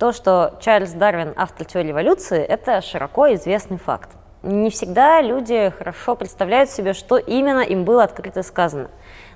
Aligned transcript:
То, 0.00 0.12
что 0.12 0.56
Чарльз 0.62 0.92
Дарвин 0.92 1.34
автор 1.36 1.66
теории 1.66 1.90
эволюции, 1.90 2.42
это 2.42 2.80
широко 2.80 3.34
известный 3.34 3.76
факт. 3.76 4.08
Не 4.42 4.70
всегда 4.70 5.20
люди 5.20 5.70
хорошо 5.76 6.16
представляют 6.16 6.70
себе, 6.70 6.94
что 6.94 7.18
именно 7.18 7.60
им 7.60 7.84
было 7.84 8.04
открыто 8.04 8.42
сказано. 8.42 8.88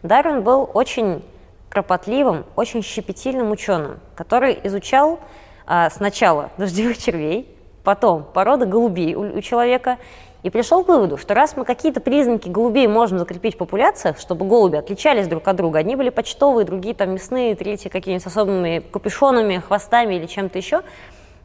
Дарвин 0.03 0.41
был 0.41 0.71
очень 0.73 1.23
кропотливым, 1.69 2.47
очень 2.57 2.83
щепетильным 2.83 3.51
ученым, 3.51 4.01
который 4.17 4.59
изучал 4.65 5.21
а, 5.67 5.91
сначала 5.91 6.49
дождевых 6.57 6.97
червей, 6.97 7.54
потом 7.85 8.25
породы 8.25 8.67
голубей 8.67 9.15
у, 9.15 9.39
у 9.39 9.41
человека, 9.41 9.99
и 10.43 10.51
пришел 10.51 10.85
к 10.85 10.89
выводу, 10.89 11.17
что 11.17 11.33
раз 11.33 11.57
мы 11.57 11.65
какие-то 11.65 12.01
признаки 12.01 12.49
голубей 12.49 12.87
можем 12.87 13.19
закрепить 13.19 13.55
в 13.55 13.59
популяциях, 13.59 14.19
чтобы 14.19 14.45
голуби 14.45 14.77
отличались 14.77 15.27
друг 15.27 15.47
от 15.49 15.57
друга, 15.57 15.79
одни 15.79 15.97
были 15.97 16.11
почтовые, 16.11 16.67
другие 16.67 16.95
там 16.95 17.13
мясные, 17.13 17.55
третьи 17.55 17.89
какими-нибудь 17.89 18.27
особыми 18.27 18.81
капюшонами, 18.81 19.63
хвостами 19.67 20.17
или 20.17 20.27
чем-то 20.27 20.59
еще, 20.59 20.83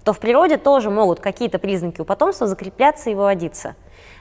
то 0.03 0.11
в 0.11 0.19
природе 0.19 0.57
тоже 0.57 0.89
могут 0.89 1.19
какие-то 1.19 1.59
признаки 1.59 2.01
у 2.01 2.05
потомства 2.05 2.47
закрепляться 2.47 3.09
и 3.09 3.15
выводиться. 3.15 3.75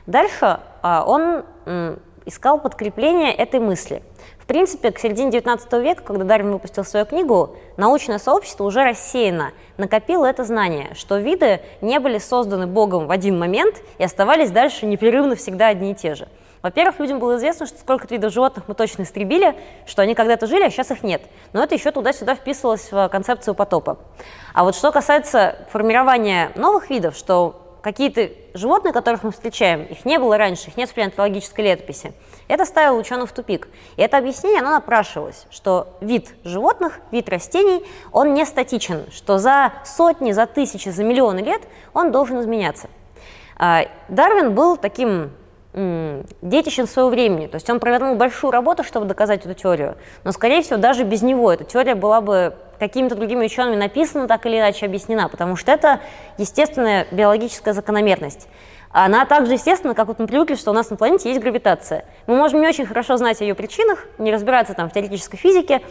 Дальше 0.06 0.60
а, 0.82 1.04
он 1.04 1.44
м, 1.66 1.98
искал 2.24 2.60
подкрепление 2.60 3.32
этой 3.32 3.58
мысли– 3.58 4.02
принципе, 4.48 4.90
к 4.90 4.98
середине 4.98 5.30
19 5.30 5.72
века, 5.74 6.02
когда 6.02 6.24
Дарвин 6.24 6.52
выпустил 6.52 6.82
свою 6.82 7.04
книгу, 7.04 7.54
научное 7.76 8.18
сообщество 8.18 8.64
уже 8.64 8.82
рассеяно 8.82 9.52
накопило 9.76 10.24
это 10.24 10.42
знание, 10.42 10.94
что 10.94 11.18
виды 11.18 11.60
не 11.82 12.00
были 12.00 12.18
созданы 12.18 12.66
Богом 12.66 13.06
в 13.06 13.10
один 13.10 13.38
момент 13.38 13.76
и 13.98 14.04
оставались 14.04 14.50
дальше 14.50 14.86
непрерывно 14.86 15.36
всегда 15.36 15.68
одни 15.68 15.92
и 15.92 15.94
те 15.94 16.14
же. 16.14 16.28
Во-первых, 16.62 16.98
людям 16.98 17.18
было 17.18 17.36
известно, 17.36 17.66
что 17.66 17.78
сколько 17.78 18.08
видов 18.08 18.32
животных 18.32 18.64
мы 18.66 18.74
точно 18.74 19.02
истребили, 19.02 19.54
что 19.86 20.02
они 20.02 20.14
когда-то 20.14 20.46
жили, 20.46 20.64
а 20.64 20.70
сейчас 20.70 20.90
их 20.90 21.02
нет. 21.02 21.22
Но 21.52 21.62
это 21.62 21.74
еще 21.74 21.92
туда-сюда 21.92 22.34
вписывалось 22.34 22.90
в 22.90 23.08
концепцию 23.10 23.54
потопа. 23.54 23.98
А 24.54 24.64
вот 24.64 24.74
что 24.74 24.90
касается 24.90 25.56
формирования 25.70 26.50
новых 26.56 26.90
видов, 26.90 27.16
что 27.16 27.67
какие-то 27.82 28.30
животные, 28.54 28.92
которых 28.92 29.22
мы 29.22 29.30
встречаем, 29.30 29.84
их 29.84 30.04
не 30.04 30.18
было 30.18 30.36
раньше, 30.36 30.68
их 30.68 30.76
нет 30.76 30.90
в 30.90 30.94
палеонтологической 30.94 31.64
летописи. 31.64 32.12
Это 32.48 32.64
ставило 32.64 32.98
ученых 32.98 33.30
в 33.30 33.32
тупик. 33.32 33.68
И 33.96 34.02
это 34.02 34.18
объяснение, 34.18 34.60
оно 34.60 34.70
напрашивалось, 34.70 35.46
что 35.50 35.96
вид 36.00 36.34
животных, 36.44 37.00
вид 37.10 37.28
растений, 37.28 37.84
он 38.12 38.34
не 38.34 38.44
статичен, 38.44 39.04
что 39.12 39.38
за 39.38 39.72
сотни, 39.84 40.32
за 40.32 40.46
тысячи, 40.46 40.88
за 40.88 41.04
миллионы 41.04 41.40
лет 41.40 41.62
он 41.94 42.10
должен 42.10 42.40
изменяться. 42.40 42.88
А, 43.56 43.86
Дарвин 44.08 44.54
был 44.54 44.76
таким 44.76 45.30
детищем 46.42 46.86
своего 46.86 47.10
времени. 47.10 47.46
То 47.46 47.56
есть 47.56 47.68
он 47.70 47.78
провернул 47.78 48.16
большую 48.16 48.50
работу, 48.50 48.82
чтобы 48.82 49.06
доказать 49.06 49.44
эту 49.44 49.54
теорию. 49.54 49.96
Но, 50.24 50.32
скорее 50.32 50.62
всего, 50.62 50.78
даже 50.78 51.04
без 51.04 51.22
него 51.22 51.52
эта 51.52 51.64
теория 51.64 51.94
была 51.94 52.20
бы 52.20 52.54
какими-то 52.78 53.14
другими 53.14 53.44
учеными 53.44 53.76
написана, 53.76 54.28
так 54.28 54.46
или 54.46 54.58
иначе 54.58 54.86
объяснена, 54.86 55.28
потому 55.28 55.56
что 55.56 55.72
это 55.72 56.00
естественная 56.36 57.06
биологическая 57.10 57.74
закономерность. 57.74 58.48
Она 58.90 59.26
также 59.26 59.52
естественно, 59.52 59.94
как 59.94 60.08
вот 60.08 60.18
мы 60.18 60.26
привыкли, 60.26 60.54
что 60.54 60.70
у 60.70 60.74
нас 60.74 60.88
на 60.90 60.96
планете 60.96 61.28
есть 61.28 61.40
гравитация. 61.40 62.04
Мы 62.26 62.36
можем 62.36 62.60
не 62.60 62.66
очень 62.66 62.86
хорошо 62.86 63.16
знать 63.16 63.40
о 63.40 63.44
ее 63.44 63.54
причинах, 63.54 64.06
не 64.16 64.32
разбираться 64.32 64.74
там 64.74 64.88
в 64.88 64.92
теоретической 64.92 65.38
физике, 65.38 65.82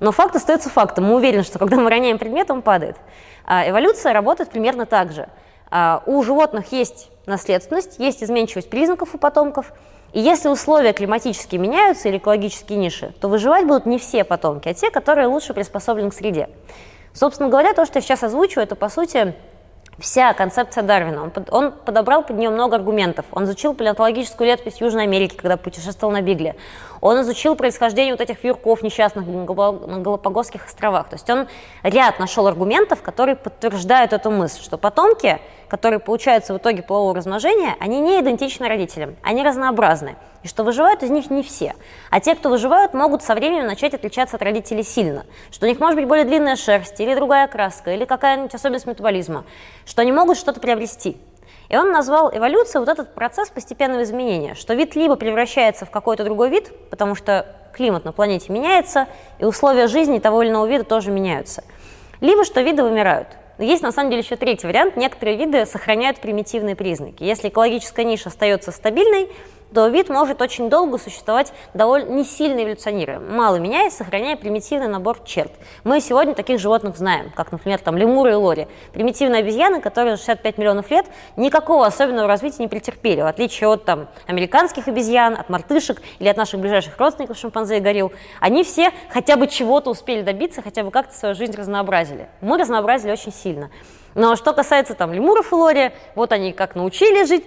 но 0.00 0.12
факт 0.12 0.36
остается 0.36 0.70
фактом. 0.70 1.04
Мы 1.04 1.16
уверены, 1.16 1.42
что 1.42 1.58
когда 1.58 1.76
мы 1.76 1.90
роняем 1.90 2.18
предмет, 2.18 2.50
он 2.50 2.62
падает. 2.62 2.96
А 3.44 3.68
эволюция 3.68 4.12
работает 4.12 4.50
примерно 4.50 4.86
так 4.86 5.12
же. 5.12 5.28
А 5.76 6.04
у 6.06 6.22
животных 6.22 6.70
есть 6.70 7.10
наследственность, 7.26 7.98
есть 7.98 8.22
изменчивость 8.22 8.70
признаков 8.70 9.16
у 9.16 9.18
потомков, 9.18 9.72
и 10.12 10.20
если 10.20 10.48
условия 10.48 10.92
климатические 10.92 11.60
меняются 11.60 12.08
или 12.08 12.18
экологические 12.18 12.78
ниши, 12.78 13.12
то 13.20 13.26
выживать 13.26 13.66
будут 13.66 13.84
не 13.84 13.98
все 13.98 14.22
потомки, 14.22 14.68
а 14.68 14.74
те, 14.74 14.92
которые 14.92 15.26
лучше 15.26 15.52
приспособлены 15.52 16.10
к 16.10 16.14
среде. 16.14 16.48
Собственно 17.12 17.48
говоря, 17.48 17.74
то, 17.74 17.86
что 17.86 17.98
я 17.98 18.02
сейчас 18.02 18.22
озвучу, 18.22 18.60
это, 18.60 18.76
по 18.76 18.88
сути, 18.88 19.34
вся 19.98 20.32
концепция 20.32 20.84
Дарвина. 20.84 21.24
Он, 21.24 21.30
под, 21.32 21.52
он 21.52 21.72
подобрал 21.72 22.22
под 22.22 22.36
нее 22.36 22.50
много 22.50 22.76
аргументов. 22.76 23.26
Он 23.32 23.42
изучил 23.42 23.74
палеонтологическую 23.74 24.48
летопись 24.48 24.80
Южной 24.80 25.02
Америки, 25.02 25.34
когда 25.34 25.56
путешествовал 25.56 26.12
на 26.12 26.22
Бигле. 26.22 26.54
Он 27.00 27.20
изучил 27.22 27.56
происхождение 27.56 28.14
вот 28.14 28.20
этих 28.20 28.44
вьюрков 28.44 28.82
несчастных 28.82 29.26
на 29.26 29.98
Галапагосских 29.98 30.66
островах. 30.66 31.08
То 31.08 31.16
есть 31.16 31.28
он 31.28 31.48
ряд 31.82 32.20
нашел 32.20 32.46
аргументов, 32.46 33.02
которые 33.02 33.34
подтверждают 33.34 34.12
эту 34.12 34.30
мысль, 34.30 34.62
что 34.62 34.78
потомки, 34.78 35.40
которые 35.68 36.00
получаются 36.00 36.54
в 36.54 36.58
итоге 36.58 36.82
полового 36.82 37.14
размножения, 37.14 37.76
они 37.80 38.00
не 38.00 38.20
идентичны 38.20 38.68
родителям, 38.68 39.16
они 39.22 39.42
разнообразны 39.42 40.16
и 40.44 40.48
что 40.48 40.62
выживают 40.62 41.02
из 41.02 41.10
них 41.10 41.30
не 41.30 41.42
все. 41.42 41.74
А 42.10 42.20
те, 42.20 42.34
кто 42.34 42.50
выживают, 42.50 42.94
могут 42.94 43.22
со 43.22 43.34
временем 43.34 43.66
начать 43.66 43.94
отличаться 43.94 44.36
от 44.36 44.42
родителей 44.42 44.84
сильно, 44.84 45.24
что 45.50 45.66
у 45.66 45.68
них 45.68 45.80
может 45.80 45.96
быть 45.96 46.06
более 46.06 46.24
длинная 46.24 46.54
шерсть, 46.54 47.00
или 47.00 47.14
другая 47.14 47.46
окраска, 47.46 47.92
или 47.92 48.04
какая-нибудь 48.04 48.54
особенность 48.54 48.86
метаболизма, 48.86 49.44
что 49.86 50.02
они 50.02 50.12
могут 50.12 50.36
что-то 50.36 50.60
приобрести. 50.60 51.16
И 51.70 51.76
он 51.76 51.92
назвал 51.92 52.30
эволюцию 52.30 52.82
вот 52.82 52.90
этот 52.90 53.14
процесс 53.14 53.48
постепенного 53.48 54.02
изменения, 54.02 54.54
что 54.54 54.74
вид 54.74 54.94
либо 54.94 55.16
превращается 55.16 55.86
в 55.86 55.90
какой-то 55.90 56.22
другой 56.22 56.50
вид, 56.50 56.70
потому 56.90 57.14
что 57.14 57.46
климат 57.72 58.04
на 58.04 58.12
планете 58.12 58.52
меняется, 58.52 59.08
и 59.38 59.46
условия 59.46 59.88
жизни 59.88 60.18
того 60.18 60.42
или 60.42 60.50
иного 60.50 60.66
вида 60.66 60.84
тоже 60.84 61.10
меняются, 61.10 61.64
либо 62.20 62.44
что 62.44 62.60
виды 62.60 62.82
вымирают. 62.82 63.28
Есть 63.58 63.82
на 63.82 63.92
самом 63.92 64.10
деле 64.10 64.22
еще 64.22 64.36
третий 64.36 64.66
вариант. 64.66 64.96
Некоторые 64.96 65.36
виды 65.36 65.64
сохраняют 65.66 66.18
примитивные 66.18 66.74
признаки. 66.74 67.22
Если 67.22 67.48
экологическая 67.48 68.04
ниша 68.04 68.28
остается 68.28 68.72
стабильной, 68.72 69.28
то 69.74 69.88
вид 69.88 70.08
может 70.08 70.40
очень 70.40 70.70
долго 70.70 70.98
существовать 70.98 71.52
довольно 71.74 72.10
не 72.10 72.24
сильно 72.24 72.62
эволюционируя, 72.62 73.18
мало 73.18 73.56
меняясь, 73.56 73.94
сохраняя 73.94 74.36
примитивный 74.36 74.86
набор 74.86 75.18
черт. 75.24 75.50
Мы 75.82 76.00
сегодня 76.00 76.34
таких 76.34 76.60
животных 76.60 76.96
знаем, 76.96 77.32
как, 77.34 77.50
например, 77.50 77.80
там 77.80 77.96
лемуры 77.96 78.32
и 78.32 78.34
лори. 78.34 78.68
Примитивные 78.92 79.40
обезьяны, 79.40 79.80
которые 79.80 80.16
за 80.16 80.22
65 80.22 80.58
миллионов 80.58 80.90
лет 80.90 81.06
никакого 81.36 81.86
особенного 81.86 82.28
развития 82.28 82.62
не 82.62 82.68
претерпели, 82.68 83.20
в 83.20 83.26
отличие 83.26 83.68
от 83.68 83.84
там, 83.84 84.06
американских 84.26 84.86
обезьян, 84.86 85.34
от 85.34 85.48
мартышек 85.48 86.00
или 86.20 86.28
от 86.28 86.36
наших 86.36 86.60
ближайших 86.60 86.96
родственников 86.96 87.36
шимпанзе 87.36 87.78
и 87.78 87.80
горилл. 87.80 88.12
Они 88.38 88.62
все 88.62 88.92
хотя 89.10 89.36
бы 89.36 89.48
чего-то 89.48 89.90
успели 89.90 90.22
добиться, 90.22 90.62
хотя 90.62 90.84
бы 90.84 90.92
как-то 90.92 91.14
свою 91.14 91.34
жизнь 91.34 91.56
разнообразили. 91.56 92.28
Мы 92.40 92.58
разнообразили 92.58 93.10
очень 93.10 93.32
сильно. 93.32 93.70
Но 94.14 94.36
что 94.36 94.52
касается 94.52 94.94
там 94.94 95.12
лемуров 95.12 95.52
и 95.52 95.54
лори, 95.54 95.92
вот 96.14 96.32
они 96.32 96.52
как 96.52 96.74
научились 96.74 97.28
жить, 97.28 97.44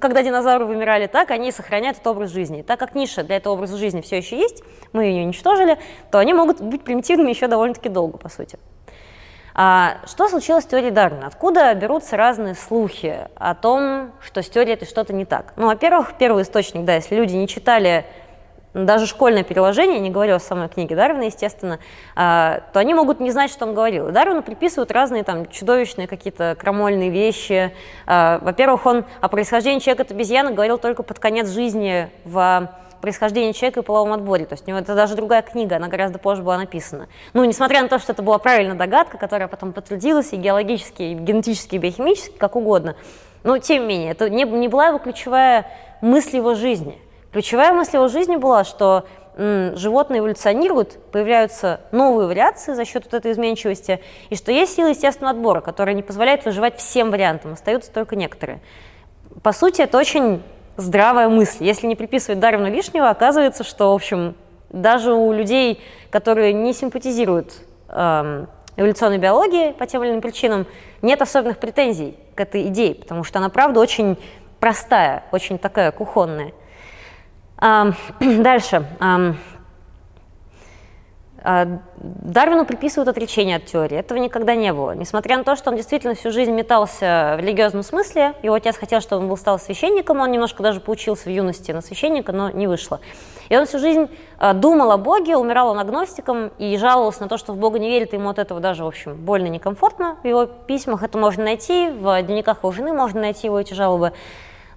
когда 0.00 0.22
динозавры 0.22 0.66
вымирали, 0.66 1.06
так 1.06 1.30
они 1.30 1.50
сохраняют 1.52 1.96
этот 1.96 2.08
образ 2.08 2.30
жизни. 2.30 2.62
Так 2.62 2.78
как 2.78 2.94
ниша 2.94 3.22
для 3.22 3.36
этого 3.36 3.54
образа 3.54 3.76
жизни 3.76 4.00
все 4.00 4.18
еще 4.18 4.38
есть, 4.38 4.62
мы 4.92 5.04
ее 5.04 5.24
уничтожили, 5.24 5.78
то 6.10 6.18
они 6.18 6.34
могут 6.34 6.60
быть 6.60 6.82
примитивными 6.82 7.30
еще 7.30 7.46
довольно-таки 7.46 7.88
долго, 7.88 8.18
по 8.18 8.28
сути. 8.28 8.58
А 9.54 9.98
что 10.06 10.28
случилось 10.28 10.64
с 10.64 10.66
теорией 10.66 10.90
Дарвина? 10.90 11.26
Откуда 11.26 11.74
берутся 11.74 12.16
разные 12.16 12.54
слухи 12.54 13.28
о 13.34 13.54
том, 13.54 14.12
что 14.24 14.42
с 14.42 14.48
теорией 14.48 14.74
это 14.74 14.86
что-то 14.86 15.12
не 15.12 15.24
так? 15.24 15.54
Ну, 15.56 15.66
во-первых, 15.66 16.14
первый 16.18 16.44
источник, 16.44 16.84
да, 16.84 16.94
если 16.94 17.16
люди 17.16 17.34
не 17.34 17.48
читали 17.48 18.06
даже 18.74 19.06
школьное 19.06 19.42
переложение, 19.42 19.98
не 19.98 20.10
говорю 20.10 20.36
о 20.36 20.40
самой 20.40 20.68
книге 20.68 20.94
Дарвина, 20.94 21.24
естественно, 21.24 21.80
а, 22.14 22.60
то 22.72 22.78
они 22.78 22.94
могут 22.94 23.18
не 23.18 23.30
знать, 23.30 23.50
что 23.50 23.66
он 23.66 23.74
говорил. 23.74 24.10
Дарвину 24.10 24.42
приписывают 24.42 24.92
разные 24.92 25.24
там 25.24 25.46
чудовищные 25.46 26.06
какие-то 26.06 26.56
крамольные 26.58 27.10
вещи. 27.10 27.72
А, 28.06 28.38
во-первых, 28.42 28.86
он 28.86 29.04
о 29.20 29.28
происхождении 29.28 29.80
человека 29.80 30.02
от 30.02 30.12
обезьяны 30.12 30.52
говорил 30.52 30.78
только 30.78 31.02
под 31.02 31.18
конец 31.18 31.48
жизни 31.48 32.10
в 32.24 32.70
происхождении 33.00 33.52
человека 33.52 33.80
и 33.80 33.82
половом 33.82 34.12
отборе. 34.12 34.46
То 34.46 34.52
есть 34.52 34.64
у 34.66 34.70
него 34.70 34.78
это 34.78 34.94
даже 34.94 35.16
другая 35.16 35.42
книга, 35.42 35.76
она 35.76 35.88
гораздо 35.88 36.18
позже 36.18 36.42
была 36.42 36.58
написана. 36.58 37.08
Ну, 37.32 37.44
несмотря 37.44 37.82
на 37.82 37.88
то, 37.88 37.98
что 37.98 38.12
это 38.12 38.22
была 38.22 38.38
правильная 38.38 38.76
догадка, 38.76 39.18
которая 39.18 39.48
потом 39.48 39.72
подтвердилась 39.72 40.32
и 40.32 40.36
геологически, 40.36 41.02
и 41.02 41.14
генетически, 41.14 41.76
и 41.76 41.78
биохимически, 41.78 42.36
как 42.36 42.54
угодно. 42.56 42.94
Но, 43.42 43.58
тем 43.58 43.82
не 43.82 43.88
менее, 43.88 44.10
это 44.12 44.28
не, 44.28 44.44
не 44.44 44.68
была 44.68 44.88
его 44.88 44.98
ключевая 44.98 45.66
мысль 46.02 46.36
его 46.36 46.54
жизни– 46.54 47.00
Ключевая 47.32 47.72
мысль 47.72 47.96
его 47.96 48.08
жизни 48.08 48.36
была, 48.36 48.64
что 48.64 49.04
животные 49.36 50.18
эволюционируют, 50.18 50.98
появляются 51.12 51.80
новые 51.92 52.26
вариации 52.26 52.74
за 52.74 52.84
счет 52.84 53.04
вот 53.04 53.14
этой 53.14 53.32
изменчивости, 53.32 54.00
и 54.28 54.36
что 54.36 54.52
есть 54.52 54.74
сила 54.74 54.88
естественного 54.88 55.36
отбора, 55.36 55.60
которая 55.60 55.94
не 55.94 56.02
позволяет 56.02 56.44
выживать 56.44 56.78
всем 56.78 57.10
вариантам, 57.10 57.52
остаются 57.52 57.92
только 57.92 58.16
некоторые. 58.16 58.60
По 59.42 59.52
сути, 59.52 59.82
это 59.82 59.96
очень 59.96 60.42
здравая 60.76 61.28
мысль. 61.28 61.64
Если 61.64 61.86
не 61.86 61.94
приписывать 61.94 62.40
Дарвину 62.40 62.70
лишнего, 62.70 63.08
оказывается, 63.08 63.64
что, 63.64 63.92
в 63.92 63.94
общем, 63.94 64.34
даже 64.68 65.14
у 65.14 65.32
людей, 65.32 65.80
которые 66.10 66.52
не 66.52 66.72
симпатизируют 66.72 67.54
эм, 67.88 68.48
эволюционной 68.76 69.18
биологии 69.18 69.72
по 69.72 69.86
тем 69.86 70.02
или 70.02 70.10
иным 70.10 70.20
причинам, 70.20 70.66
нет 71.02 71.22
особенных 71.22 71.58
претензий 71.58 72.16
к 72.34 72.40
этой 72.40 72.66
идее, 72.66 72.94
потому 72.94 73.24
что 73.24 73.38
она, 73.38 73.48
правда, 73.48 73.80
очень 73.80 74.18
простая, 74.58 75.24
очень 75.32 75.58
такая 75.58 75.92
кухонная. 75.92 76.52
Дальше. 78.20 78.86
А, 81.42 81.80
Дарвину 81.96 82.66
приписывают 82.66 83.08
отречение 83.08 83.56
от 83.56 83.64
теории. 83.64 83.96
Этого 83.96 84.18
никогда 84.18 84.54
не 84.54 84.72
было. 84.72 84.94
Несмотря 84.94 85.38
на 85.38 85.44
то, 85.44 85.56
что 85.56 85.70
он 85.70 85.76
действительно 85.76 86.14
всю 86.14 86.30
жизнь 86.30 86.52
метался 86.52 87.36
в 87.38 87.40
религиозном 87.40 87.82
смысле, 87.82 88.34
его 88.42 88.54
отец 88.54 88.76
хотел, 88.76 89.00
чтобы 89.00 89.22
он 89.22 89.28
был 89.28 89.36
стал 89.38 89.58
священником, 89.58 90.20
он 90.20 90.30
немножко 90.30 90.62
даже 90.62 90.80
поучился 90.80 91.24
в 91.24 91.32
юности 91.32 91.72
на 91.72 91.80
священника, 91.80 92.32
но 92.32 92.50
не 92.50 92.66
вышло. 92.66 93.00
И 93.48 93.56
он 93.56 93.66
всю 93.66 93.78
жизнь 93.78 94.08
а, 94.38 94.52
думал 94.52 94.92
о 94.92 94.98
Боге, 94.98 95.36
умирал 95.36 95.70
он 95.70 95.78
агностиком 95.78 96.48
и 96.58 96.76
жаловался 96.76 97.22
на 97.22 97.28
то, 97.28 97.38
что 97.38 97.52
в 97.52 97.56
Бога 97.56 97.78
не 97.78 97.88
верит, 97.88 98.12
ему 98.12 98.28
от 98.28 98.38
этого 98.38 98.60
даже, 98.60 98.84
в 98.84 98.86
общем, 98.86 99.16
больно 99.16 99.46
некомфортно. 99.46 100.18
В 100.22 100.26
его 100.26 100.44
письмах 100.44 101.02
это 101.02 101.16
можно 101.16 101.44
найти, 101.44 101.88
в 101.88 102.22
дневниках 102.22 102.58
его 102.58 102.70
жены 102.70 102.92
можно 102.92 103.20
найти 103.20 103.46
его 103.46 103.58
эти 103.58 103.72
жалобы. 103.72 104.12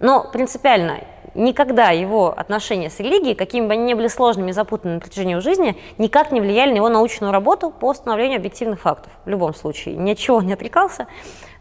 Но 0.04 0.26
принципиально 0.30 1.00
никогда 1.34 1.92
его 1.92 2.34
отношения 2.38 2.90
с 2.90 3.00
религией, 3.00 3.36
какими 3.36 3.66
бы 3.66 3.72
они 3.72 3.86
ни 3.86 3.94
были 3.94 4.10
сложными 4.10 4.50
и 4.50 4.54
запутанными 4.54 4.96
на 4.96 5.00
протяжении 5.00 5.36
жизни, 5.36 5.78
никак 5.98 6.34
не 6.34 6.42
влияли 6.42 6.72
на 6.72 6.76
его 6.76 6.90
научную 6.90 7.32
работу 7.32 7.72
по 7.72 7.86
установлению 7.86 8.38
объективных 8.38 8.82
фактов. 8.82 9.14
В 9.24 9.30
любом 9.30 9.56
случае, 9.56 9.96
ничего 9.96 10.42
не 10.42 10.52
отрекался. 10.52 11.08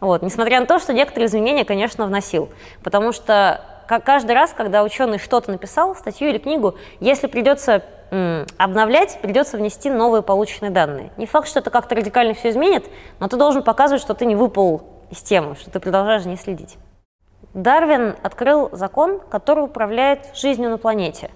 Вот. 0.01 0.21
Несмотря 0.23 0.59
на 0.59 0.65
то, 0.65 0.77
что 0.77 0.91
некоторые 0.91 1.27
изменения, 1.27 1.63
конечно, 1.63 2.05
вносил. 2.05 2.49
Потому 2.83 3.13
что 3.13 3.61
каждый 3.87 4.33
раз, 4.33 4.51
когда 4.51 4.83
ученый 4.83 5.19
что-то 5.19 5.49
написал, 5.49 5.95
статью 5.95 6.27
или 6.27 6.37
книгу, 6.37 6.75
если 6.99 7.27
придется 7.27 7.85
обновлять, 8.57 9.19
придется 9.21 9.55
внести 9.55 9.89
новые 9.89 10.21
полученные 10.21 10.69
данные. 10.69 11.11
Не 11.15 11.27
факт, 11.27 11.47
что 11.47 11.59
это 11.59 11.69
как-то 11.69 11.95
радикально 11.95 12.33
все 12.33 12.49
изменит, 12.49 12.85
но 13.21 13.29
ты 13.29 13.37
должен 13.37 13.63
показывать, 13.63 14.01
что 14.01 14.13
ты 14.13 14.25
не 14.25 14.35
выпал 14.35 14.83
из 15.11 15.21
темы, 15.21 15.55
что 15.55 15.71
ты 15.71 15.79
продолжаешь 15.79 16.25
не 16.25 16.35
следить. 16.35 16.77
Дарвин 17.53 18.15
открыл 18.23 18.69
закон, 18.71 19.19
который 19.29 19.65
управляет 19.65 20.35
жизнью 20.35 20.69
на 20.69 20.77
планете. 20.77 21.29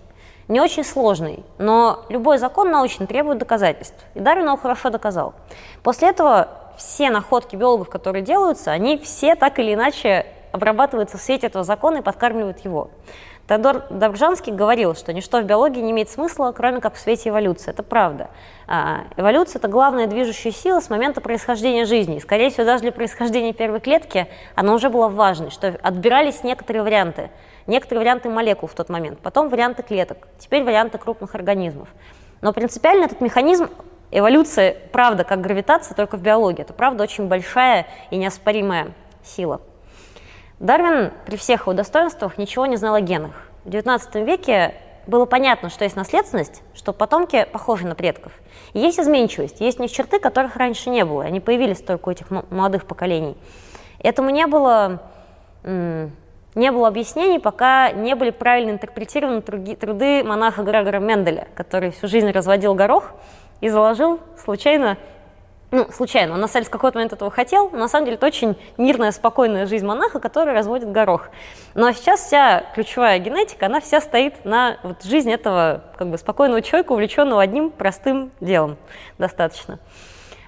Не 0.48 0.62
очень 0.62 0.84
сложный, 0.84 1.44
но 1.58 2.06
любой 2.10 2.38
закон 2.38 2.72
научный 2.72 3.06
требует 3.06 3.38
доказательств. 3.38 4.04
И 4.16 4.20
Дарвин 4.20 4.46
его 4.46 4.58
хорошо 4.58 4.90
доказал. 4.90 5.36
После 5.84 6.10
этого 6.10 6.48
все 6.78 7.10
находки 7.10 7.56
биологов, 7.56 7.90
которые 7.90 8.24
делаются, 8.24 8.72
они 8.72 8.98
все 8.98 9.36
так 9.36 9.60
или 9.60 9.74
иначе 9.74 10.26
обрабатываются 10.52 11.18
в 11.18 11.22
свете 11.22 11.48
этого 11.48 11.64
закона 11.64 11.98
и 11.98 12.02
подкармливают 12.02 12.60
его. 12.60 12.90
Теодор 13.48 13.86
Добржанский 13.90 14.52
говорил, 14.52 14.94
что 14.94 15.14
ничто 15.14 15.40
в 15.40 15.46
биологии 15.46 15.80
не 15.80 15.92
имеет 15.92 16.10
смысла, 16.10 16.52
кроме 16.52 16.82
как 16.82 16.96
в 16.96 17.00
свете 17.00 17.30
эволюции. 17.30 17.70
Это 17.70 17.82
правда. 17.82 18.30
А, 18.68 19.06
эволюция– 19.16 19.60
это 19.60 19.70
главная 19.70 20.08
движущая 20.08 20.52
сила 20.52 20.82
с 20.82 20.90
момента 20.90 21.22
происхождения 21.22 21.86
жизни. 21.86 22.20
Скорее 22.20 22.50
всего, 22.50 22.66
даже 22.66 22.82
для 22.82 22.92
происхождения 22.92 23.54
первой 23.54 23.80
клетки 23.80 24.28
она 24.56 24.74
уже 24.74 24.90
была 24.90 25.08
важной, 25.08 25.50
что 25.50 25.68
отбирались 25.82 26.44
некоторые 26.44 26.84
варианты. 26.84 27.30
Некоторые 27.68 28.02
варианты 28.02 28.30
молекул 28.30 28.68
в 28.68 28.74
тот 28.74 28.90
момент, 28.90 29.20
потом 29.20 29.48
варианты 29.48 29.82
клеток, 29.82 30.28
теперь 30.40 30.64
варианты 30.64 30.98
крупных 30.98 31.34
организмов. 31.34 31.88
Но 32.42 32.52
принципиально 32.52 33.06
этот 33.06 33.22
механизм 33.22 33.70
эволюции, 34.12 34.78
правда, 34.92 35.24
как 35.24 35.40
гравитация, 35.40 35.96
только 35.96 36.18
в 36.18 36.22
биологии. 36.22 36.62
Это, 36.62 36.74
правда, 36.74 37.04
очень 37.04 37.28
большая 37.28 37.88
и 38.12 38.18
неоспоримая 38.18 38.94
сила. 39.24 39.62
Дарвин 40.60 41.12
при 41.26 41.36
всех 41.36 41.62
его 41.62 41.74
достоинствах 41.74 42.38
ничего 42.38 42.66
не 42.66 42.78
знал 42.78 42.96
о 42.96 43.02
генах. 43.02 43.32
В 43.64 43.70
XIX 43.70 44.26
веке 44.26 44.74
было 45.06 45.26
понятно, 45.26 45.70
что 45.70 45.84
есть 45.84 45.96
наследственность, 45.96 46.64
что 46.74 46.94
потомки 46.94 47.46
похожи 47.52 47.88
на 47.88 47.96
предков. 47.96 48.32
И 48.74 48.80
есть 48.80 49.00
изменчивость, 49.00 49.62
есть 49.62 49.80
у 49.80 49.84
них 49.84 49.92
черты, 49.92 50.20
которых 50.20 50.56
раньше 50.56 50.90
не 50.90 51.06
было. 51.06 51.24
Они 51.24 51.40
появились 51.40 51.82
только 51.82 52.10
у 52.10 52.12
этих 52.12 52.28
молодых 52.30 52.86
поколений. 52.86 53.38
Этому 54.00 54.30
не 54.32 54.48
было, 54.48 55.02
не 55.64 56.72
было 56.72 56.88
объяснений, 56.88 57.40
пока 57.40 57.92
не 57.92 58.16
были 58.16 58.32
правильно 58.32 58.72
интерпретированы 58.72 59.42
труды 59.42 60.24
монаха 60.24 60.64
Грегора 60.64 61.00
Менделя, 61.00 61.48
который 61.56 61.92
всю 61.92 62.08
жизнь 62.08 62.30
разводил 62.32 62.74
горох 62.74 63.12
и 63.62 63.70
заложил 63.70 64.20
случайно 64.44 64.98
ну, 65.72 65.88
случайно, 65.92 66.34
он 66.34 66.40
на 66.40 66.48
самом 66.48 66.64
деле 66.64 66.70
в 66.70 66.72
какой-то 66.72 66.98
момент 66.98 67.14
этого 67.14 67.30
хотел, 67.30 67.70
но 67.72 67.80
на 67.80 67.88
самом 67.90 68.06
деле 68.06 68.16
это 68.16 68.26
очень 68.26 68.56
мирная, 68.78 69.12
спокойная 69.12 69.66
жизнь 69.66 69.86
монаха, 69.86 70.20
который 70.20 70.54
разводит 70.54 70.92
горох. 70.92 71.30
Но 71.74 71.92
сейчас 71.92 72.22
вся 72.22 72.64
ключевая 72.74 73.20
генетика, 73.20 73.66
она 73.66 73.82
вся 73.82 74.00
стоит 74.00 74.46
на 74.46 74.78
вот, 74.84 75.04
жизни 75.04 75.34
этого 75.34 75.84
как 75.98 76.10
бы, 76.10 76.18
спокойного 76.18 76.62
человека, 76.62 76.94
увлеченного 76.94 77.42
одним 77.42 77.70
простым 77.70 78.32
делом 78.40 78.78
достаточно. 79.18 79.80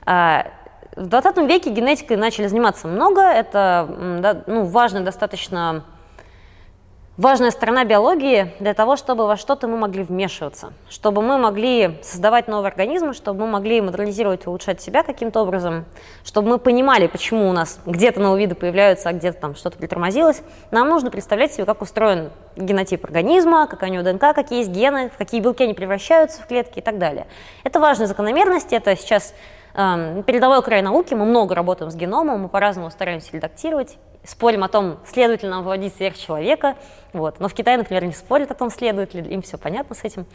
А, 0.06 0.48
в 0.96 1.08
20 1.08 1.38
веке 1.50 1.70
генетикой 1.70 2.16
начали 2.16 2.48
заниматься 2.48 2.88
много, 2.88 3.22
это 3.22 3.88
да, 4.22 4.44
ну, 4.48 4.64
важно 4.66 5.02
достаточно 5.02 5.84
важная 7.20 7.52
сторона 7.52 7.84
биологии 7.84 8.54
для 8.62 8.74
того, 8.74 8.96
чтобы 8.96 9.28
во 9.28 9.36
что-то 9.36 9.68
мы 9.68 9.76
могли 9.76 10.04
вмешиваться, 10.04 10.72
чтобы 10.88 11.22
мы 11.22 11.38
могли 11.38 12.00
создавать 12.02 12.48
новые 12.48 12.70
организмы, 12.70 13.14
чтобы 13.14 13.42
мы 13.42 13.48
могли 13.48 13.82
модернизировать, 13.82 14.48
улучшать 14.48 14.82
себя 14.82 15.04
каким-то 15.04 15.42
образом, 15.42 15.84
чтобы 16.24 16.48
мы 16.48 16.58
понимали, 16.60 17.08
почему 17.08 17.50
у 17.50 17.52
нас 17.52 17.82
где-то 17.86 18.22
новые 18.22 18.46
виды 18.46 18.56
появляются, 18.56 19.10
а 19.10 19.14
где-то 19.14 19.38
там 19.38 19.56
что-то 19.56 19.78
притормозилось. 19.78 20.42
Нам 20.72 20.88
нужно 20.88 21.12
представлять 21.12 21.52
себе, 21.52 21.66
как 21.66 21.82
устроен 21.82 22.32
генотип 22.56 23.04
организма, 23.04 23.68
какая 23.68 23.90
у 23.90 23.94
него 23.94 24.04
ДНК, 24.04 24.34
какие 24.34 24.60
есть 24.60 24.72
гены, 24.72 25.10
в 25.10 25.18
какие 25.18 25.42
белки 25.42 25.66
они 25.66 25.74
превращаются 25.74 26.42
в 26.42 26.48
клетки 26.48 26.80
и 26.80 26.82
так 26.82 27.00
далее. 27.00 27.28
Это 27.66 27.82
важные 27.82 28.08
закономерности, 28.08 28.76
это 28.76 28.96
сейчас 28.96 29.34
э, 29.76 30.24
передовой 30.26 30.64
край 30.64 30.82
науки, 30.82 31.16
мы 31.16 31.26
много 31.26 31.54
работаем 31.54 31.92
с 31.92 31.96
геномом, 31.96 32.44
мы 32.44 32.48
по-разному 32.48 32.90
стараемся 32.90 33.32
редактировать, 33.34 33.98
спорим 34.24 34.64
о 34.64 34.68
том, 34.68 34.98
следует 35.06 35.44
ли 35.44 35.50
нам 35.50 35.64
выводить 35.64 35.96
сверхчеловека. 35.96 36.76
Вот. 37.14 37.40
Но 37.40 37.48
в 37.48 37.54
Китае, 37.54 37.78
например, 37.78 38.06
не 38.06 38.12
спорят 38.12 38.52
о 38.52 38.54
том, 38.54 38.70
следует 38.70 39.14
ли, 39.14 39.22
им 39.22 39.42
все 39.42 39.58
понятно 39.58 39.96
с 39.96 40.04
этим. 40.04 40.26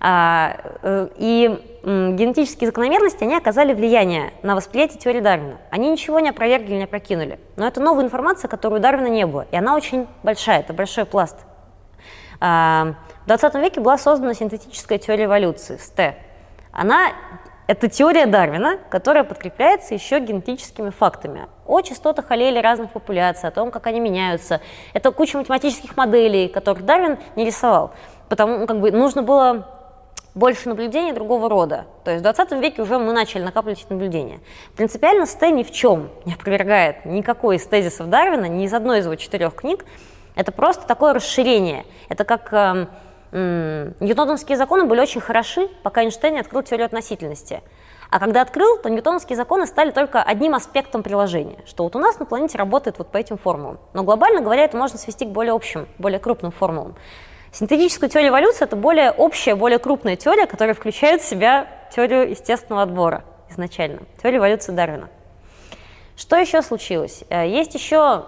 А, 0.00 0.56
э, 0.82 1.08
и 1.16 1.80
генетические 1.82 2.68
закономерности, 2.68 3.24
они 3.24 3.36
оказали 3.36 3.74
влияние 3.74 4.32
на 4.42 4.54
восприятие 4.54 4.98
теории 4.98 5.20
Дарвина. 5.20 5.58
Они 5.70 5.90
ничего 5.90 6.20
не 6.20 6.30
опровергли, 6.30 6.74
не 6.74 6.84
опрокинули. 6.84 7.38
Но 7.56 7.66
это 7.66 7.80
новая 7.80 8.04
информация, 8.04 8.48
которую 8.48 8.80
у 8.80 8.82
Дарвина 8.82 9.08
не 9.08 9.26
было. 9.26 9.46
И 9.50 9.56
она 9.56 9.74
очень 9.74 10.06
большая, 10.22 10.60
это 10.60 10.72
большой 10.72 11.04
пласт. 11.04 11.36
А, 12.40 12.94
в 13.24 13.26
20 13.26 13.54
веке 13.56 13.80
была 13.80 13.98
создана 13.98 14.34
синтетическая 14.34 14.98
теория 14.98 15.24
эволюции, 15.24 15.76
СТ. 15.76 16.16
Она 16.72 17.12
это 17.66 17.88
теория 17.88 18.26
Дарвина, 18.26 18.78
которая 18.90 19.24
подкрепляется 19.24 19.94
еще 19.94 20.18
генетическими 20.20 20.90
фактами 20.90 21.48
о 21.66 21.80
частотах 21.80 22.30
аллелей 22.30 22.60
разных 22.60 22.90
популяций, 22.90 23.48
о 23.48 23.52
том, 23.52 23.70
как 23.70 23.86
они 23.86 24.00
меняются. 24.00 24.60
Это 24.92 25.10
куча 25.10 25.38
математических 25.38 25.96
моделей, 25.96 26.48
которых 26.48 26.84
Дарвин 26.84 27.18
не 27.36 27.46
рисовал. 27.46 27.92
Потому 28.28 28.58
ну, 28.58 28.66
как 28.66 28.80
бы 28.80 28.90
нужно 28.90 29.22
было 29.22 29.68
больше 30.34 30.68
наблюдений 30.68 31.12
другого 31.12 31.48
рода. 31.48 31.86
То 32.04 32.10
есть 32.10 32.20
в 32.20 32.24
20 32.24 32.52
веке 32.60 32.82
уже 32.82 32.98
мы 32.98 33.12
начали 33.12 33.42
накапливать 33.42 33.80
эти 33.80 33.90
наблюдения. 33.90 34.40
Принципиально 34.76 35.26
Сте 35.26 35.50
ни 35.50 35.62
в 35.62 35.70
чем 35.70 36.10
не 36.26 36.34
опровергает 36.34 37.06
никакой 37.06 37.56
из 37.56 37.66
тезисов 37.66 38.10
Дарвина, 38.10 38.46
ни 38.46 38.64
из 38.64 38.74
одной 38.74 38.98
из 38.98 39.06
его 39.06 39.14
четырех 39.14 39.54
книг. 39.54 39.86
Это 40.34 40.52
просто 40.52 40.86
такое 40.86 41.14
расширение. 41.14 41.86
Это 42.08 42.24
как 42.24 42.52
эм, 42.52 42.88
Ньютоновские 43.34 44.56
законы 44.56 44.84
были 44.84 45.00
очень 45.00 45.20
хороши, 45.20 45.68
пока 45.82 46.04
Эйнштейн 46.04 46.34
не 46.34 46.40
открыл 46.40 46.62
теорию 46.62 46.86
относительности. 46.86 47.62
А 48.08 48.20
когда 48.20 48.42
открыл, 48.42 48.78
то 48.78 48.88
ньютоновские 48.88 49.36
законы 49.36 49.66
стали 49.66 49.90
только 49.90 50.22
одним 50.22 50.54
аспектом 50.54 51.02
приложения, 51.02 51.58
что 51.66 51.82
вот 51.82 51.96
у 51.96 51.98
нас 51.98 52.20
на 52.20 52.26
планете 52.26 52.58
работает 52.58 52.98
вот 52.98 53.10
по 53.10 53.16
этим 53.16 53.36
формулам. 53.36 53.80
Но 53.92 54.04
глобально 54.04 54.40
говоря, 54.40 54.62
это 54.62 54.76
можно 54.76 55.00
свести 55.00 55.24
к 55.24 55.30
более 55.30 55.52
общим, 55.52 55.88
более 55.98 56.20
крупным 56.20 56.52
формулам. 56.52 56.94
Синтетическая 57.50 58.08
теория 58.08 58.28
эволюции– 58.28 58.64
это 58.66 58.76
более 58.76 59.10
общая, 59.10 59.56
более 59.56 59.80
крупная 59.80 60.14
теория, 60.14 60.46
которая 60.46 60.74
включает 60.74 61.22
в 61.22 61.24
себя 61.24 61.66
теорию 61.92 62.30
естественного 62.30 62.82
отбора 62.82 63.24
изначально, 63.50 64.02
теорию 64.22 64.38
эволюции 64.38 64.70
Дарвина. 64.70 65.08
Что 66.16 66.36
еще 66.36 66.62
случилось? 66.62 67.24
Э, 67.30 67.48
есть 67.48 67.74
еще, 67.74 68.26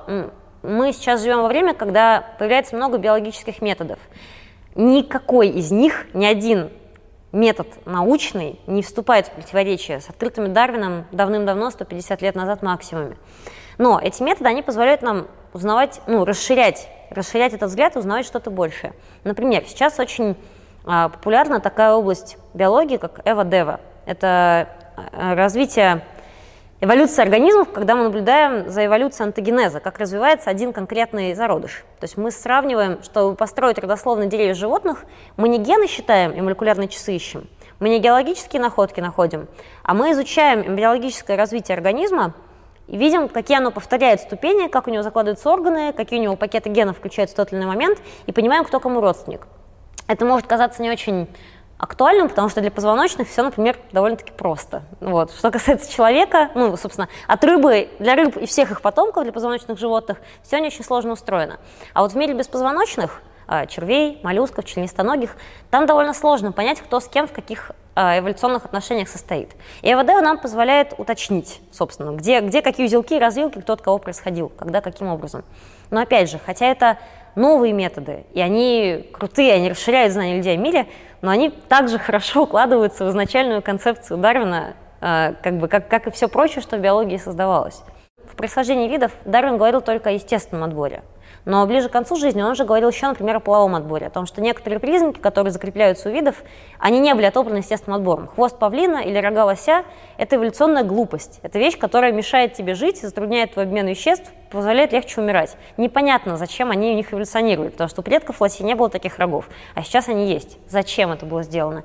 мы 0.63 0.93
сейчас 0.93 1.23
живем 1.23 1.43
во 1.43 1.49
время, 1.49 1.75
когда 1.75 2.25
появляется 2.41 2.75
много 2.75 2.99
биологических 2.99 3.63
методов 3.63 4.01
никакой 4.77 5.49
из 5.49 5.71
них, 5.71 6.07
ни 6.15 6.25
один 6.25 6.71
метод 7.33 7.67
научный 7.85 8.61
не 8.67 8.83
вступает 8.83 9.27
в 9.27 9.33
противоречие 9.33 10.01
с 10.01 10.09
открытыми 10.09 10.49
Дарвином 10.49 11.07
давным-давно, 11.13 11.71
150 11.71 12.23
лет 12.23 12.35
назад 12.35 12.63
максимуме. 12.63 13.17
Но 13.79 14.01
эти 14.01 14.23
методы, 14.23 14.49
они 14.49 14.63
позволяют 14.63 15.03
нам 15.03 15.27
узнавать, 15.53 16.01
ну, 16.07 16.25
расширять, 16.25 16.89
расширять 17.11 17.53
этот 17.53 17.69
взгляд 17.69 17.97
и 17.97 17.99
узнавать 17.99 18.27
что-то 18.27 18.51
большее. 18.51 18.93
Например, 19.25 19.65
сейчас 19.67 19.99
очень 19.99 20.37
а, 20.85 21.09
популярна 21.09 21.61
такая 21.61 21.93
область 21.93 22.39
биологии, 22.55 22.97
как 22.97 23.21
эва-дева. 23.25 23.81
Это 24.07 24.69
а, 24.97 25.35
развитие 25.35 26.03
эволюция 26.81 27.23
организмов, 27.23 27.73
когда 27.73 27.95
мы 27.95 28.05
наблюдаем 28.05 28.69
за 28.69 28.87
эволюцией 28.87 29.27
антогенеза, 29.27 29.81
как 29.81 29.99
развивается 29.99 30.51
один 30.51 30.73
конкретный 30.73 31.35
зародыш. 31.35 31.85
То 32.01 32.05
есть 32.05 32.17
мы 32.17 32.31
сравниваем, 32.31 33.03
чтобы 33.03 33.35
построить 33.35 33.79
родословные 33.79 34.29
деревья 34.29 34.55
животных, 34.55 35.05
мы 35.37 35.49
не 35.49 35.59
гены 35.59 35.87
считаем 35.87 36.33
и 36.33 36.41
молекулярные 36.41 36.89
часы 36.89 37.17
ищем, 37.17 37.49
мы 37.81 37.89
не 37.89 37.99
геологические 37.99 38.61
находки 38.61 39.01
находим, 39.01 39.49
а 39.83 39.95
мы 39.95 40.13
изучаем 40.13 40.67
эмбриологическое 40.67 41.37
развитие 41.37 41.75
организма 41.75 42.35
и 42.89 42.97
видим, 42.97 43.29
какие 43.29 43.59
оно 43.59 43.71
повторяет 43.71 44.21
ступени, 44.21 44.69
как 44.69 44.87
у 44.87 44.91
него 44.91 45.03
закладываются 45.03 45.51
органы, 45.51 45.93
какие 45.93 46.21
у 46.21 46.23
него 46.23 46.37
пакеты 46.37 46.69
генов 46.69 46.99
включаются 46.99 47.35
в 47.35 47.37
тот 47.37 47.53
или 47.53 47.59
иной 47.59 47.69
момент, 47.69 47.99
и 48.27 48.33
понимаем, 48.33 48.65
кто 48.65 48.81
кому 48.81 49.01
родственник. 49.01 49.47
Это 50.09 50.25
может 50.25 50.47
казаться 50.47 50.83
не 50.83 50.91
очень 50.91 51.27
актуальным, 51.79 52.29
потому 52.29 52.49
что 52.49 52.61
для 52.61 52.71
позвоночных 52.71 53.29
все, 53.29 53.43
например, 53.43 53.77
довольно-таки 53.93 54.33
просто. 54.33 54.83
Вот. 55.01 55.33
Что 55.33 55.51
касается 55.51 55.93
человека, 55.93 56.51
ну, 56.55 56.77
собственно, 56.77 57.09
от 57.27 57.45
рыбы, 57.45 57.91
для 57.99 58.15
рыб 58.15 58.37
и 58.37 58.47
всех 58.47 58.71
их 58.71 58.81
потомков, 58.81 59.25
для 59.25 59.33
позвоночных 59.33 59.79
животных, 59.79 60.19
все 60.43 60.59
не 60.59 60.69
очень 60.69 60.85
сложно 60.85 61.13
устроено. 61.13 61.59
А 61.93 62.03
вот 62.03 62.13
в 62.13 62.17
мире 62.17 62.35
беспозвоночных, 62.35 63.23
а, 63.47 63.67
червей, 63.67 64.21
моллюсков, 64.23 64.65
членистоногих, 64.65 65.37
там 65.71 65.87
довольно 65.87 66.15
сложно 66.15 66.53
понять, 66.53 66.81
кто 66.81 67.01
с 67.01 67.09
кем 67.09 67.29
в 67.29 67.33
каких 67.33 67.73
эволюционных 67.97 68.65
отношениях 68.65 69.09
состоит. 69.09 69.51
И 69.83 69.93
ЭВД 69.93 70.23
нам 70.23 70.39
позволяет 70.39 70.95
уточнить, 70.99 71.61
собственно, 71.73 72.13
где, 72.13 72.41
где 72.41 72.63
какие 72.63 72.87
узелки 72.87 73.15
и 73.15 73.19
развилки, 73.19 73.61
кто 73.61 73.73
от 73.73 73.81
кого 73.81 73.99
происходил, 73.99 74.51
когда, 74.51 74.81
каким 74.81 75.09
образом. 75.09 75.45
Но 75.91 76.01
опять 76.01 76.31
же, 76.31 76.39
хотя 76.39 76.67
это 76.67 76.99
новые 77.35 77.73
методы, 77.73 78.25
и 78.33 78.41
они 78.41 79.09
крутые, 79.13 79.55
они 79.55 79.71
расширяют 79.71 80.13
знания 80.13 80.37
людей 80.37 80.55
о 80.55 80.59
мире, 80.59 80.87
но 81.23 81.31
они 81.31 81.51
также 81.51 81.99
хорошо 81.99 82.43
укладываются 82.43 83.05
в 83.05 83.11
изначальную 83.11 83.63
концепцию 83.63 84.19
Дарвина, 84.19 84.75
э, 85.01 85.35
как, 85.43 85.59
бы, 85.59 85.69
как, 85.69 85.89
как 85.89 86.07
и 86.07 86.11
все 86.11 86.29
прочее, 86.29 86.63
что 86.63 86.77
в 86.77 86.81
биологии 86.81 87.17
создавалось. 87.17 87.83
В 88.31 88.37
происхождении 88.37 88.89
видов 88.89 89.13
Дарвин 89.25 89.57
говорил 89.57 89.81
только 89.81 90.11
о 90.11 90.13
естественном 90.13 90.65
отборе. 90.65 91.03
Но 91.47 91.65
ближе 91.65 91.89
к 91.89 91.93
концу 91.93 92.17
жизни 92.17 92.43
он 92.43 92.51
уже 92.51 92.65
говорил 92.65 92.91
еще, 92.91 93.07
например, 93.07 93.37
о 93.37 93.41
половом 93.41 93.77
отборе, 93.77 94.09
о 94.09 94.11
том, 94.11 94.27
что 94.27 94.41
некоторые 94.41 94.81
признаки, 94.81 95.21
которые 95.21 95.53
закрепляются 95.53 96.09
у 96.09 96.13
видов, 96.13 96.43
они 96.81 96.99
не 96.99 97.15
были 97.15 97.25
отобраны 97.25 97.59
естественным 97.59 98.01
отбором. 98.01 98.27
Хвост 98.27 98.59
павлина 98.59 98.97
или 98.97 99.17
рога 99.17 99.45
лося– 99.45 99.85
это 100.19 100.37
эволюционная 100.37 100.83
глупость. 100.83 101.39
Это 101.45 101.61
вещь, 101.61 101.79
которая 101.79 102.11
мешает 102.11 102.55
тебе 102.55 102.75
жить, 102.75 103.01
затрудняет 103.01 103.53
твой 103.53 103.65
обмен 103.65 103.87
веществ, 103.87 104.29
позволяет 104.51 104.93
легче 104.93 105.21
умирать. 105.21 105.57
Непонятно, 105.77 106.37
зачем 106.37 106.73
они 106.73 106.91
у 106.91 106.95
них 106.95 107.13
эволюционировали, 107.13 107.69
потому 107.69 107.89
что 107.89 108.01
у 108.01 108.05
предков 108.05 108.41
лосей 108.41 108.67
не 108.67 108.75
было 108.75 108.91
таких 108.91 109.17
рогов, 109.21 109.49
а 109.77 109.85
сейчас 109.85 110.09
они 110.09 110.27
есть. 110.27 110.59
Зачем 110.69 111.13
это 111.13 111.27
было 111.27 111.45
сделано? 111.45 111.85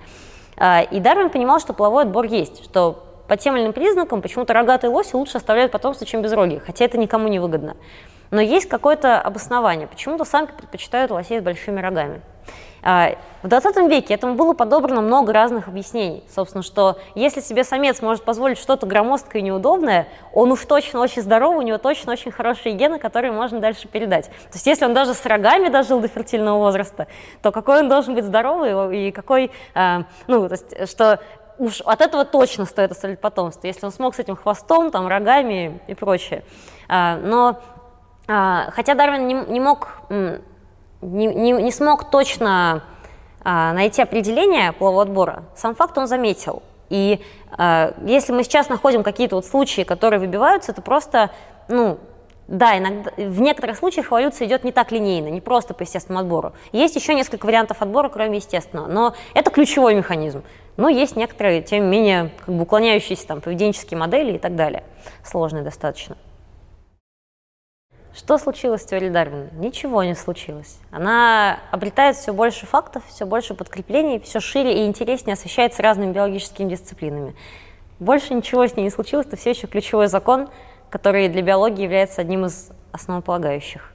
А, 0.57 0.81
и 0.81 0.99
Дарвин 0.99 1.29
понимал, 1.29 1.59
что 1.59 1.73
половой 1.73 2.03
отбор 2.03 2.25
есть, 2.25 2.63
что 2.63 3.05
по 3.27 3.37
тем 3.37 3.55
или 3.55 3.63
иным 3.63 3.73
признакам 3.73 4.23
почему-то 4.23 4.53
рогатые 4.53 4.89
лоси 4.89 5.15
лучше 5.15 5.37
оставляют 5.37 5.71
потомство, 5.71 6.07
чем 6.07 6.23
безрогие, 6.23 6.59
хотя 6.59 6.83
это 6.83 6.97
никому 6.97 7.27
не 7.27 7.37
выгодно 7.37 7.75
но 8.31 8.41
есть 8.41 8.67
какое-то 8.67 9.21
обоснование. 9.21 9.88
Почему-то 9.88 10.25
самки 10.25 10.53
предпочитают 10.53 11.11
лосей 11.11 11.39
с 11.39 11.43
большими 11.43 11.79
рогами. 11.79 12.21
А, 12.83 13.15
в 13.43 13.47
20 13.47 13.89
веке 13.89 14.15
этому 14.15 14.33
было 14.35 14.53
подобрано 14.53 15.01
много 15.01 15.33
разных 15.33 15.67
объяснений. 15.67 16.23
Собственно, 16.33 16.63
что 16.63 16.97
если 17.13 17.39
себе 17.41 17.63
самец 17.63 18.01
может 18.01 18.23
позволить 18.23 18.57
что-то 18.57 18.88
громоздкое 18.88 19.41
и 19.41 19.45
неудобное, 19.45 20.07
он 20.33 20.51
уж 20.51 20.65
точно 20.65 21.00
очень 21.00 21.21
здоровый, 21.21 21.59
у 21.59 21.61
него 21.61 21.77
точно 21.77 22.13
очень 22.13 22.31
хорошие 22.31 22.73
гены, 22.73 22.97
которые 22.97 23.31
можно 23.31 23.59
дальше 23.59 23.88
передать. 23.88 24.25
То 24.25 24.53
есть 24.53 24.65
если 24.65 24.85
он 24.85 24.93
даже 24.93 25.13
с 25.13 25.25
рогами 25.25 25.69
дожил 25.69 26.00
до 26.00 26.07
фертильного 26.07 26.57
возраста, 26.57 27.07
то 27.43 27.51
какой 27.51 27.81
он 27.81 27.89
должен 27.89 28.15
быть 28.15 28.25
здоровый 28.25 29.07
и 29.07 29.11
какой, 29.11 29.51
а, 29.75 30.05
ну, 30.27 30.47
то 30.47 30.55
есть, 30.55 30.89
что 30.89 31.19
уж 31.59 31.81
от 31.81 32.01
этого 32.01 32.25
точно 32.25 32.65
стоит 32.65 32.91
оставить 32.91 33.19
потомство, 33.19 33.67
если 33.67 33.85
он 33.85 33.91
смог 33.91 34.15
с 34.15 34.19
этим 34.19 34.35
хвостом, 34.35 34.89
там, 34.89 35.07
рогами 35.07 35.79
и 35.85 35.93
прочее. 35.93 36.43
А, 36.88 37.17
но 37.17 37.59
хотя 38.71 38.93
Дарвин 38.93 39.27
не, 39.27 39.33
не 39.33 39.59
мог, 39.59 39.89
не, 40.09 41.27
не, 41.27 41.51
не 41.51 41.71
смог 41.71 42.09
точно 42.09 42.83
а, 43.43 43.73
найти 43.73 44.01
определение 44.01 44.71
полового 44.71 45.03
отбора, 45.03 45.43
сам 45.55 45.75
факт 45.75 45.97
он 45.97 46.07
заметил. 46.07 46.61
И 46.89 47.21
а, 47.51 47.93
если 48.05 48.33
мы 48.33 48.43
сейчас 48.43 48.69
находим 48.69 49.03
какие-то 49.03 49.35
вот 49.35 49.45
случаи, 49.45 49.81
которые 49.81 50.19
выбиваются, 50.19 50.71
это 50.71 50.81
просто, 50.81 51.31
ну, 51.67 51.97
да, 52.47 52.77
иногда, 52.77 53.11
в 53.17 53.39
некоторых 53.39 53.77
случаях 53.77 54.07
эволюция 54.07 54.47
идет 54.47 54.63
не 54.63 54.71
так 54.71 54.91
линейно, 54.91 55.29
не 55.29 55.41
просто 55.41 55.73
по 55.73 55.83
естественному 55.83 56.25
отбору. 56.25 56.53
Есть 56.73 56.95
еще 56.95 57.15
несколько 57.15 57.45
вариантов 57.45 57.81
отбора, 57.81 58.09
кроме 58.09 58.38
естественного, 58.38 58.88
но 58.88 59.15
это 59.33 59.50
ключевой 59.51 59.95
механизм. 59.95 60.43
Но 60.77 60.89
есть 60.89 61.15
некоторые, 61.15 61.61
тем 61.61 61.85
не 61.85 61.89
менее, 61.89 62.31
как 62.45 62.53
бы 62.53 62.63
уклоняющиеся 62.63 63.25
там, 63.25 63.41
поведенческие 63.41 63.97
модели 63.97 64.33
и 64.33 64.38
так 64.38 64.55
далее, 64.55 64.83
сложные 65.23 65.63
достаточно. 65.63 66.17
Что 68.13 68.37
случилось 68.37 68.81
с 68.81 68.85
теорией 68.85 69.09
Дарвина? 69.09 69.49
Ничего 69.53 70.03
не 70.03 70.15
случилось. 70.15 70.79
Она 70.91 71.59
обретает 71.71 72.17
все 72.17 72.33
больше 72.33 72.65
фактов, 72.65 73.03
все 73.07 73.25
больше 73.25 73.53
подкреплений, 73.53 74.19
все 74.19 74.41
шире 74.41 74.83
и 74.83 74.85
интереснее 74.85 75.33
освещается 75.33 75.81
разными 75.81 76.11
биологическими 76.11 76.69
дисциплинами. 76.69 77.35
Больше 77.99 78.33
ничего 78.33 78.67
с 78.67 78.75
ней 78.75 78.83
не 78.83 78.89
случилось, 78.89 79.27
это 79.27 79.37
все 79.37 79.51
еще 79.51 79.67
ключевой 79.67 80.07
закон, 80.07 80.49
который 80.89 81.29
для 81.29 81.41
биологии 81.41 81.83
является 81.83 82.19
одним 82.19 82.45
из 82.45 82.71
основополагающих. 82.91 83.90